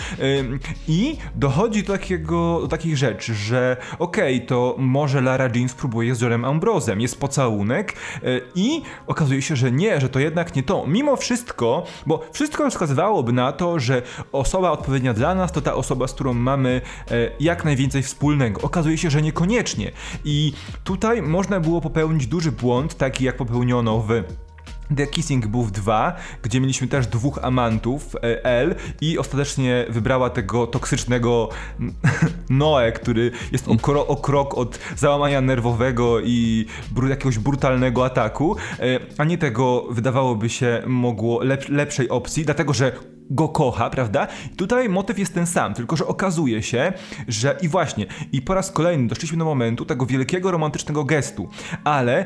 [0.88, 6.16] i dochodzi do, takiego, do takich rzeczy, że okej, okay, to może Lara Jean spróbuje
[6.16, 10.64] z Jorem Ambrosem, jest pocałunek e, i okazuje się, że nie, że to jednak nie
[10.64, 10.88] to.
[10.88, 16.08] Mimo wszystko, bo wszystko wskazywałoby na to, że osoba odpowiednia dla nas to ta osoba,
[16.08, 18.62] z którą mamy e, jak najwięcej wspólnego.
[18.62, 19.92] Okazuje się, że niekoniecznie.
[20.26, 24.24] I tutaj można było popełnić duży błąd, taki jak popełniono w
[24.96, 30.68] The Kissing Booth 2, gdzie mieliśmy też dwóch amantów, e, L, i ostatecznie wybrała tego
[30.68, 31.50] toksycznego
[32.50, 38.56] Noe, który jest o, kro, o krok od załamania nerwowego i br jakiegoś brutalnego ataku,
[38.80, 42.92] e, a nie tego, wydawałoby się, mogło lep lepszej opcji, dlatego że
[43.30, 44.28] go kocha, prawda?
[44.58, 46.94] Tutaj motyw jest ten sam, tylko że okazuje się,
[47.28, 51.50] że i właśnie, i po raz kolejny doszliśmy do momentu tego wielkiego romantycznego gestu,
[51.84, 52.26] ale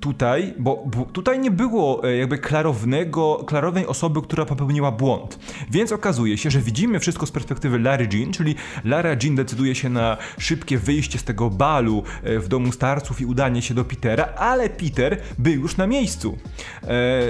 [0.00, 5.38] tutaj, bo, bo, tutaj nie było e, jakby klarownego, klarownej osoby, która popełniła błąd,
[5.70, 8.54] więc okazuje się, że widzimy wszystko z perspektywy Larry Jean, czyli
[8.84, 13.26] Lara Jean decyduje się na szybkie wyjście z tego balu e, w domu starców i
[13.26, 16.38] udanie się do Petera, ale Peter był już na miejscu.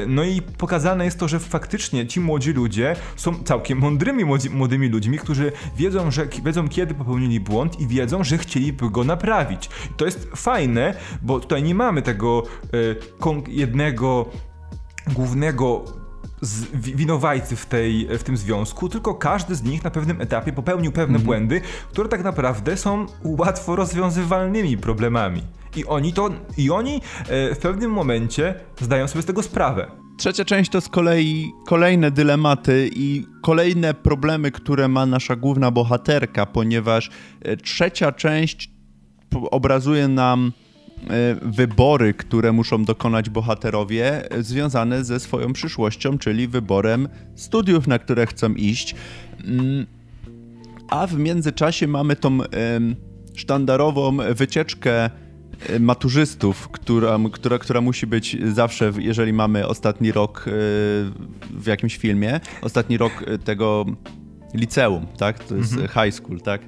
[0.06, 4.88] No i pokazane jest to, że faktycznie ci młodzi ludzie ludzie są całkiem mądrymi młodymi
[4.88, 9.66] ludźmi, którzy wiedzą, że wiedzą kiedy popełnili błąd i wiedzą, że chcieliby go naprawić.
[9.66, 12.42] I to jest fajne, bo tutaj nie mamy tego
[12.74, 12.96] y,
[13.48, 14.26] jednego
[15.14, 15.84] głównego
[16.74, 21.18] winowajcy w, tej, w tym związku, tylko każdy z nich na pewnym etapie popełnił pewne
[21.18, 21.22] -hmm.
[21.22, 25.42] błędy, które tak naprawdę są łatwo rozwiązywalnymi problemami.
[25.76, 29.90] I oni to, i oni e, w pewnym momencie zdają sobie z tego sprawę.
[30.20, 36.46] Trzecia część to z kolei kolejne dylematy i kolejne problemy, które ma nasza główna bohaterka,
[36.46, 37.10] ponieważ
[37.42, 38.70] e, trzecia część
[39.50, 40.52] obrazuje nam
[41.10, 47.98] e, wybory, które muszą dokonać bohaterowie e, związane ze swoją przyszłością, czyli wyborem studiów, na
[47.98, 48.94] które chcą iść.
[49.44, 49.86] Mm,
[50.88, 52.38] a w międzyczasie mamy tą
[53.34, 55.10] sztandarową wycieczkę
[55.80, 60.50] maturzystów, która, która, która musi być zawsze, jeżeli mamy ostatni rok y,
[61.50, 63.86] w jakimś filmie, ostatni rok y, tego
[64.54, 65.44] liceum, tak?
[65.44, 65.88] To jest mhm.
[65.88, 66.60] high school, tak?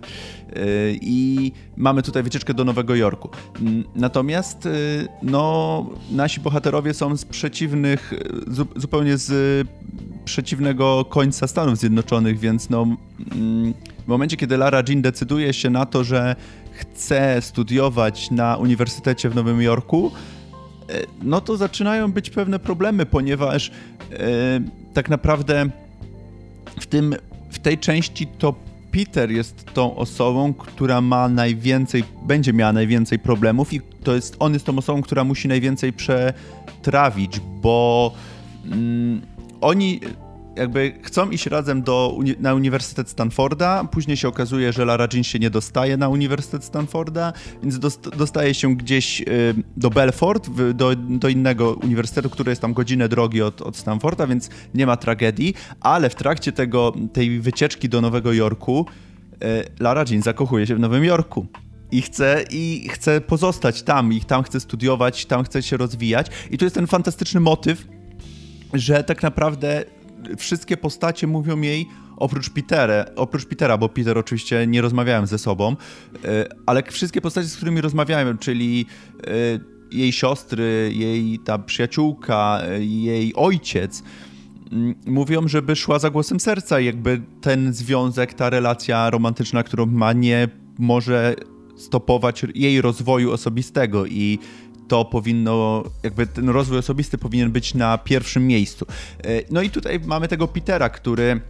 [0.93, 3.31] I mamy tutaj wycieczkę do Nowego Jorku.
[3.95, 4.69] Natomiast
[5.23, 8.13] no, nasi bohaterowie są z przeciwnych,
[8.77, 9.69] zupełnie z
[10.25, 12.87] przeciwnego końca Stanów Zjednoczonych, więc no,
[14.05, 16.37] w momencie, kiedy Lara Jean decyduje się na to, że
[16.73, 20.13] chce studiować na Uniwersytecie w Nowym Jorku,
[20.89, 23.75] e, no to zaczynają być pewne problemy, ponieważ e,
[24.95, 25.71] tak naprawdę
[26.81, 27.15] w, tym,
[27.51, 28.55] w tej części to
[28.93, 34.53] Peter jest tą osobą, która ma najwięcej, będzie miała najwięcej problemów i to jest, on
[34.53, 38.13] jest tą osobą, która musi najwięcej przetrawić, bo
[38.65, 39.21] mm,
[39.61, 40.01] oni
[40.57, 45.39] jakby chcą iść razem do, na Uniwersytet Stanforda, później się okazuje, że Lara Jean się
[45.39, 47.79] nie dostaje na Uniwersytet Stanforda, więc
[48.17, 49.25] dostaje się gdzieś y,
[49.77, 54.51] do Belfort, do, do innego uniwersytetu, który jest tam godzinę drogi od, od Stanforda, więc
[54.75, 58.87] nie ma tragedii, ale w trakcie tego, tej wycieczki do Nowego Jorku
[59.35, 59.37] y,
[59.81, 61.47] Lara Jean zakochuje się w Nowym Jorku.
[61.93, 66.27] i chce, i chce pozostać tam, i tam chce studiować, tam chce się rozwijać.
[66.51, 67.87] I to jest ten fantastyczny motyw,
[68.75, 69.85] że tak naprawdę
[70.39, 75.77] wszystkie postacie mówią jej oprócz Petera, oprócz Petera, bo Peter oczywiście nie rozmawiałem ze sobą,
[76.25, 78.87] e, ale wszystkie postacie, z którymi rozmawiałem, czyli
[79.27, 79.33] e,
[79.93, 84.03] jej siostry, jej ta przyjaciółka, e, jej ojciec,
[84.73, 90.13] mm, mówią, żeby szła za głosem serca, jakby ten związek, ta relacja romantyczna, którą ma,
[90.13, 91.35] nie może
[91.77, 94.39] stopować jej rozwoju osobistego i
[94.93, 98.87] to powinno, jakby ten rozwój osobisty powinien być na pierwszym miejscu.
[99.51, 101.41] No i tutaj mamy tego Petera, który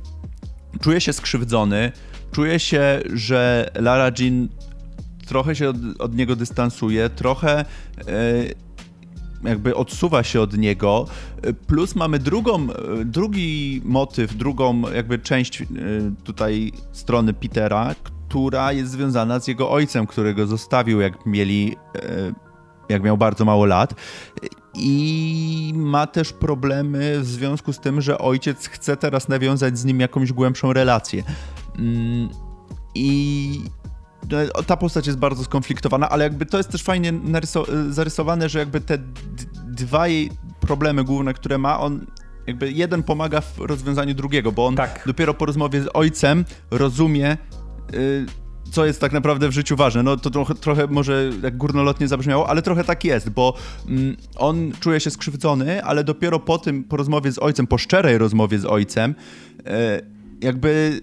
[0.80, 1.92] czuje się skrzywdzony,
[2.32, 4.48] czuje się, że Lara Jean
[5.26, 7.64] trochę się od, od niego dystansuje, trochę e,
[9.44, 11.06] jakby odsuwa się od niego.
[11.66, 15.66] Plus mamy drugą, e, drugi motyw, drugą jakby część e,
[16.24, 17.94] tutaj strony Petera,
[18.28, 21.76] która jest związana z jego ojcem, którego zostawił, jak mieli
[22.92, 23.94] jak miał bardzo mało lat.
[24.74, 30.00] I ma też problemy w związku z tym, że ojciec chce teraz nawiązać z nim
[30.00, 31.22] jakąś głębszą relację.
[31.78, 32.28] Mm,
[32.94, 33.60] I
[34.30, 37.12] no, ta postać jest bardzo skonfliktowana, ale jakby to jest też fajnie
[37.88, 38.98] zarysowane, że jakby te
[39.66, 42.06] dwa jej problemy główne, które ma, on
[42.46, 45.02] jakby jeden pomaga w rozwiązaniu drugiego, bo on tak.
[45.06, 47.36] dopiero po rozmowie z ojcem rozumie,
[47.94, 48.26] y,
[48.72, 50.02] co jest tak naprawdę w życiu ważne.
[50.02, 53.54] No to trochę, trochę może jak górnolotnie zabrzmiało, ale trochę tak jest, bo
[53.88, 58.18] mm, on czuje się skrzywdzony, ale dopiero po tym, po rozmowie z ojcem, po szczerej
[58.18, 59.14] rozmowie z ojcem,
[59.66, 60.00] e,
[60.40, 61.00] jakby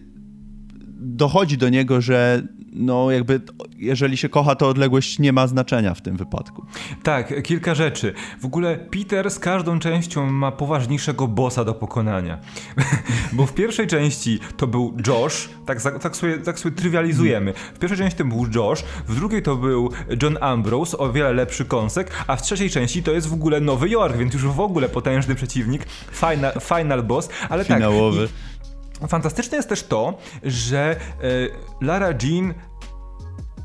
[1.00, 3.42] dochodzi do niego, że no jakby
[3.78, 6.66] jeżeli się kocha, to odległość nie ma znaczenia w tym wypadku.
[7.04, 8.14] Tak, kilka rzeczy.
[8.42, 12.38] W ogóle Peter z każdą częścią ma poważniejszego bossa do pokonania.
[13.34, 17.54] Bo w pierwszej części to był Josh, tak, tak, sobie, tak sobie trywializujemy.
[17.74, 21.66] W pierwszej części to był Josh, w drugiej to był John Ambrose, o wiele lepszy
[21.66, 24.90] kąsek, a w trzeciej części to jest w ogóle Nowy Jork, więc już w ogóle
[24.90, 28.28] potężny przeciwnik, final, final boss, ale Finałowy.
[28.28, 28.49] tak.
[29.08, 30.96] Fantastyczne jest też to, że e,
[31.82, 32.54] Lara Jean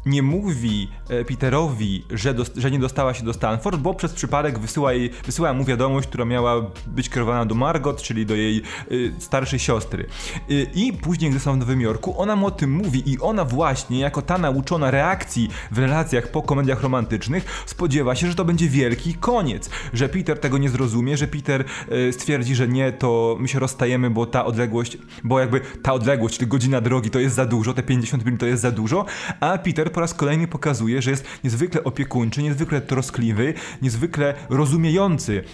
[0.07, 4.59] nie mówi e, Peterowi, że, do, że nie dostała się do Stanford, bo przez przypadek
[4.59, 8.62] wysyła, jej, wysyła mu wiadomość, która miała być kierowana do Margot, czyli do jej
[8.93, 10.07] y, starszej siostry.
[10.51, 13.45] Y, I później, gdy są w Nowym Jorku, ona mu o tym mówi i ona
[13.45, 18.69] właśnie, jako ta nauczona reakcji w relacjach po komediach romantycznych, spodziewa się, że to będzie
[18.69, 23.49] wielki koniec, że Peter tego nie zrozumie, że Peter y, stwierdzi, że nie, to my
[23.49, 27.47] się rozstajemy, bo ta odległość, bo jakby ta odległość, czy godzina drogi to jest za
[27.47, 29.05] dużo, te 50 minut to jest za dużo,
[29.40, 35.44] a Peter po raz kolejny pokazuje, że jest niezwykle opiekuńczy, niezwykle troskliwy, niezwykle rozumiejący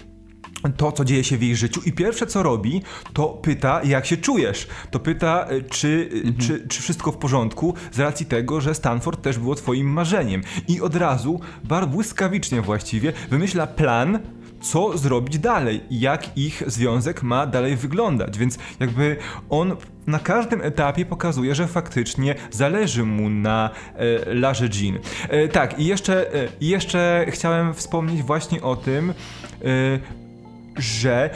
[0.76, 4.16] to, co dzieje się w jej życiu i pierwsze, co robi, to pyta, jak się
[4.16, 4.66] czujesz.
[4.90, 6.36] To pyta, e, czy, e, mhm.
[6.36, 10.42] czy, czy wszystko w porządku, z racji tego, że Stanford też było twoim marzeniem.
[10.68, 14.18] I od razu, bardzo błyskawicznie właściwie, wymyśla plan,
[14.60, 18.38] co zrobić dalej i jak ich związek ma dalej wyglądać.
[18.38, 19.16] Więc jakby
[19.50, 24.98] on na każdym etapie pokazuje, że faktycznie zależy mu na e, Larze Jean.
[25.28, 29.14] E, tak, i jeszcze, e, jeszcze chciałem wspomnieć właśnie o tym, e,
[30.76, 31.30] że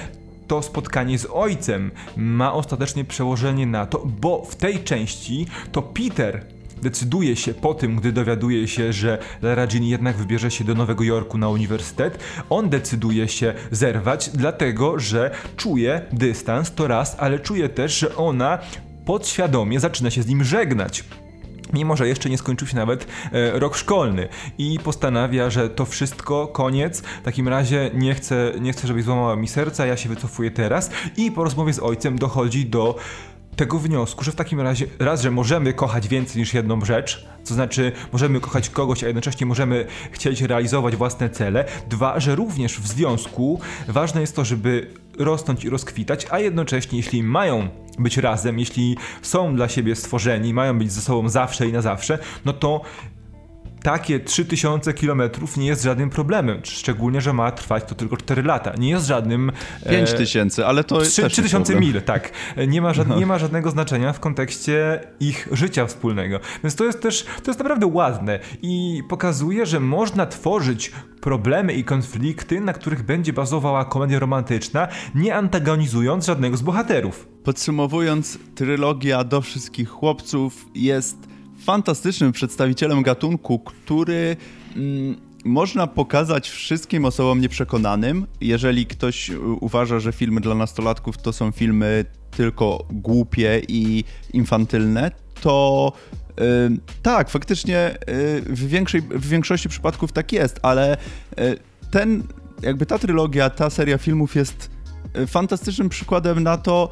[0.47, 6.54] to spotkanie z ojcem ma ostatecznie przełożenie na to, bo w tej części to Peter
[6.85, 11.05] decyduje się po tym, gdy dowiaduje się, że Lara Jean jednak wybierze się do Nowego
[11.05, 12.19] Jorku na uniwersytet,
[12.51, 18.59] on decyduje się zerwać, dlatego że czuje dystans, to raz, ale czuje też, że ona
[19.05, 21.05] podświadomie zaczyna się z nim żegnać.
[21.73, 26.47] Mimo że jeszcze nie skończył się nawet e, rok szkolny i postanawia, że to wszystko,
[26.47, 30.51] koniec, w takim razie nie chcę, nie chcę, żebyś złamała mi serca, ja się wycofuję
[30.51, 32.97] teraz i po rozmowie z ojcem dochodzi do
[33.57, 37.55] tego wniosku, że w takim razie raz, że możemy kochać więcej niż jedną rzecz, to
[37.55, 41.65] znaczy możemy kochać kogoś, a jednocześnie możemy chcieć realizować własne cele.
[41.91, 47.23] Dwa, że również w związku ważne jest to, żeby rosnąć i rozkwitać, a jednocześnie jeśli
[47.23, 51.83] mają być razem, jeśli są dla siebie stworzeni, mają być ze sobą zawsze i na
[51.83, 52.81] zawsze, no to
[53.85, 55.23] takie 3000 km
[55.57, 58.73] nie jest żadnym problemem, szczególnie, że ma trwać to tylko 4 lata.
[58.79, 59.53] Nie jest żadnym...
[59.91, 62.33] 5000, e, ale to 3, 3000 mil, tak.
[62.69, 63.19] Nie ma, żad, no.
[63.19, 66.41] nie ma żadnego znaczenia w kontekście ich życia wspólnego.
[66.63, 71.85] Więc to jest też, to jest naprawdę ładne i pokazuje, że można tworzyć problemy i
[71.85, 77.29] konflikty, na których będzie bazowała komedia romantyczna, nie antagonizując żadnego z bohaterów.
[77.45, 84.37] Podsumowując, trylogia do wszystkich chłopców jest fantastycznym przedstawicielem gatunku, który
[84.77, 88.27] mm, można pokazać wszystkim osobom nieprzekonanym.
[88.41, 89.31] Jeżeli ktoś
[89.61, 95.93] uważa, że filmy dla nastolatków to są filmy tylko głupie i infantylne, to
[97.03, 97.99] tak, faktycznie
[98.47, 100.97] w, większej, w większości przypadków tak jest, ale
[101.91, 102.23] ten,
[102.63, 104.71] jakby ta trylogia, ta seria filmów jest
[105.27, 106.89] fantastycznym przykładem na to,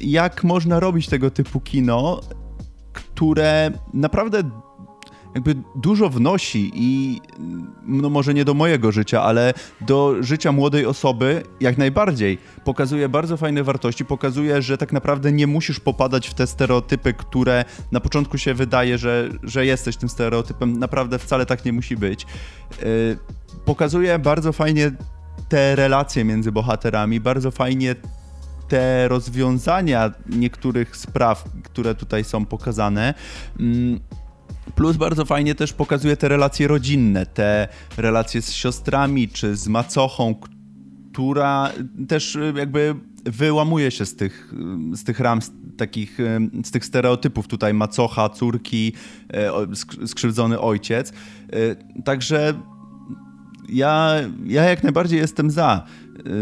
[0.00, 2.20] jak można robić tego typu kino,
[2.96, 4.42] które naprawdę
[5.34, 7.20] jakby dużo wnosi i
[7.86, 12.38] no może nie do mojego życia, ale do życia młodej osoby jak najbardziej.
[12.64, 17.64] Pokazuje bardzo fajne wartości, pokazuje, że tak naprawdę nie musisz popadać w te stereotypy, które
[17.92, 20.78] na początku się wydaje, że, że jesteś tym stereotypem.
[20.78, 22.26] Naprawdę wcale tak nie musi być.
[22.82, 23.18] Yy,
[23.64, 24.92] pokazuje bardzo fajnie
[25.48, 27.94] te relacje między bohaterami, bardzo fajnie
[28.68, 33.14] te rozwiązania niektórych spraw, które tutaj są pokazane.
[33.58, 34.00] Yy,
[34.74, 40.34] Plus bardzo fajnie też pokazuje te relacje rodzinne, te relacje z siostrami czy z macochą,
[41.12, 41.72] która
[42.08, 42.94] też y, jakby
[43.24, 44.54] wyłamuje się z tych,
[44.92, 48.92] z tych ram, z takich, y, z tych stereotypów tutaj macocha, córki,
[50.02, 51.12] y, skrzywdzony ojciec.
[52.04, 52.54] Także
[53.68, 54.14] ja,
[54.44, 55.84] ja jak najbardziej jestem za,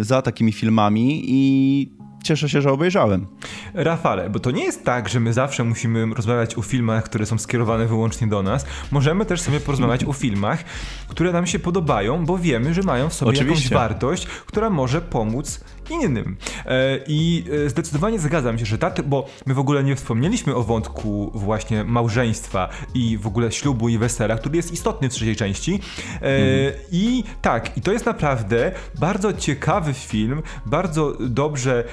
[0.00, 1.92] za takimi filmami i
[2.24, 3.26] cieszę się, że obejrzałem.
[3.74, 7.38] Rafale, bo to nie jest tak, że my zawsze musimy rozmawiać o filmach, które są
[7.38, 8.66] skierowane wyłącznie do nas.
[8.90, 10.64] Możemy też sobie porozmawiać o filmach,
[11.08, 13.64] które nam się podobają, bo wiemy, że mają w sobie Oczywiście.
[13.64, 16.36] jakąś wartość, która może pomóc innym.
[16.66, 20.62] E, I e, zdecydowanie zgadzam się, że tak, bo my w ogóle nie wspomnieliśmy o
[20.62, 25.74] wątku właśnie małżeństwa i w ogóle ślubu i wesela, który jest istotny w trzeciej części.
[25.74, 26.82] E, mhm.
[26.92, 31.84] I tak, i to jest naprawdę bardzo ciekawy film, bardzo dobrze,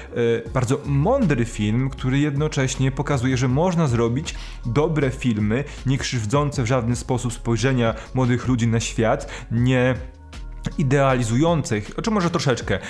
[0.54, 4.34] bardzo mądry film, który jednocześnie pokazuje, że można zrobić
[4.66, 9.94] dobre filmy, nie krzywdzące w żaden sposób spojrzenia młodych ludzi na świat, nie
[10.78, 12.80] idealizujących, czy może troszeczkę, e,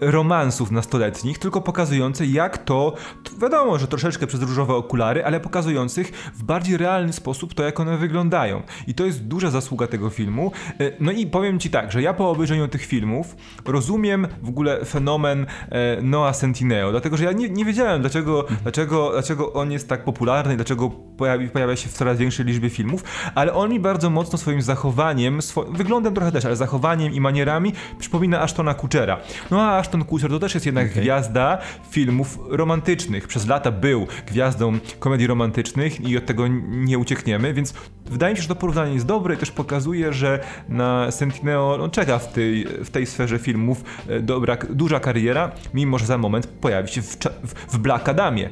[0.00, 2.94] romansów nastoletnich, tylko pokazujące jak to,
[3.42, 7.96] wiadomo, że troszeczkę przez różowe okulary, ale pokazujących w bardziej realny sposób to, jak one
[7.96, 8.62] wyglądają.
[8.86, 10.52] I to jest duża zasługa tego filmu.
[10.80, 14.84] E, no i powiem Ci tak, że ja po obejrzeniu tych filmów rozumiem w ogóle
[14.84, 19.88] fenomen e, Noah Centineo, dlatego, że ja nie, nie wiedziałem, dlaczego, dlaczego, dlaczego on jest
[19.88, 24.10] tak popularny, dlaczego pojawi, pojawia się w coraz większej liczbie filmów, ale on mi bardzo
[24.10, 29.20] mocno swoim zachowaniem, swo wyglądem trochę też, ale zachowaniem zachowaniem i manierami przypomina Ashtona Kutchera.
[29.50, 31.02] No a Ashton Kutcher to też jest jednak okay.
[31.02, 31.58] gwiazda
[31.90, 33.28] filmów romantycznych.
[33.28, 37.74] Przez lata był gwiazdą komedii romantycznych i od tego nie uciekniemy, więc
[38.06, 41.88] wydaje mi się, że to porównanie jest dobre i też pokazuje, że na Sentineo no,
[41.88, 46.46] czeka w tej, w tej sferze filmów e, dobra, duża kariera, mimo że za moment
[46.46, 48.50] pojawi się w, w, w Black Adamie.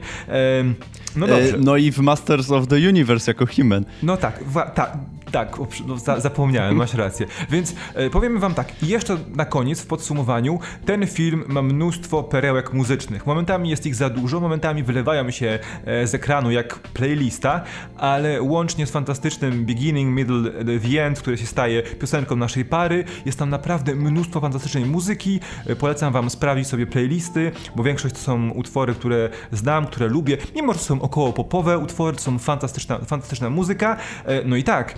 [1.17, 1.57] no dobrze.
[1.57, 3.85] E, no i w Masters of the Universe jako He-Man.
[4.03, 4.41] No tak,
[4.75, 4.99] tak
[5.33, 5.57] tak,
[5.87, 7.27] no, za, zapomniałem, masz rację.
[7.51, 12.73] Więc e, powiemy wam tak, jeszcze na koniec, w podsumowaniu, ten film ma mnóstwo perełek
[12.73, 13.27] muzycznych.
[13.27, 17.61] Momentami jest ich za dużo, momentami wylewają się e, z ekranu jak playlista,
[17.97, 23.39] ale łącznie z fantastycznym Beginning, Middle, The End, który się staje piosenką naszej pary, jest
[23.39, 25.41] tam naprawdę mnóstwo fantastycznej muzyki.
[25.67, 30.37] E, polecam wam sprawdzić sobie playlisty, bo większość to są utwory, które znam, które lubię,
[30.55, 33.97] mimo że są około popowe utwory, to są fantastyczna, fantastyczna muzyka.
[34.25, 34.95] E, no i tak,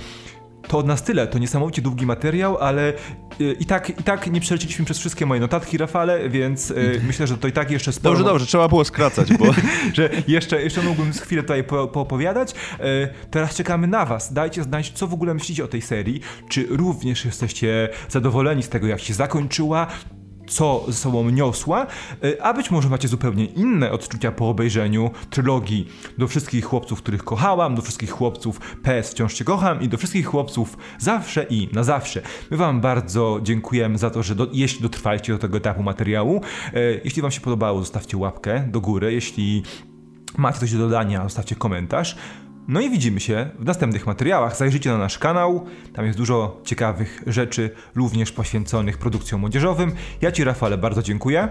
[0.68, 2.92] to od nas tyle, to niesamowicie długi materiał, ale
[3.40, 7.26] y, i tak, i tak nie przeleciliśmy przez wszystkie moje notatki, Rafale, więc y, myślę,
[7.26, 8.14] że to i tak jeszcze sporo...
[8.14, 9.44] Dobrze, dobrze, trzeba było skracać, bo...
[9.96, 12.52] że jeszcze, jeszcze mógłbym chwilę tutaj po, poopowiadać.
[12.52, 14.32] Y, teraz czekamy na was.
[14.32, 16.20] Dajcie znać, co w ogóle myślicie o tej serii.
[16.48, 19.86] Czy również jesteście zadowoleni z tego, jak się zakończyła?
[20.48, 21.86] Co ze sobą niosła,
[22.24, 25.88] e, a być może macie zupełnie inne odczucia po obejrzeniu trylogii
[26.18, 30.26] do wszystkich chłopców, których kochałam, do wszystkich chłopców PS wciąż cię kocham i do wszystkich
[30.26, 32.22] chłopców zawsze i na zawsze.
[32.50, 36.40] My wam bardzo dziękujemy za to, że do, jeśli dotrwaliście do tego etapu materiału.
[36.74, 39.12] E, jeśli wam się podobało, zostawcie łapkę do góry.
[39.12, 39.62] Jeśli
[40.36, 42.16] macie coś do dodania, zostawcie komentarz.
[42.68, 44.56] No i widzimy się w następnych materiałach.
[44.56, 49.92] Zajrzyjcie na nasz kanał, tam jest dużo ciekawych rzeczy, również poświęconych produkcjom młodzieżowym.
[50.20, 51.48] Ja Ci, Rafale, bardzo dziękuję.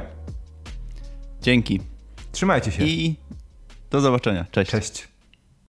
[1.41, 1.81] Dzięki.
[2.31, 2.83] Trzymajcie się.
[2.83, 3.15] I
[3.91, 4.45] do zobaczenia.
[4.51, 4.71] Cześć.
[4.71, 5.07] Cześć.